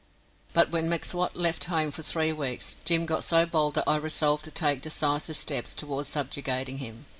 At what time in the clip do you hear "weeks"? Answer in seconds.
2.33-2.75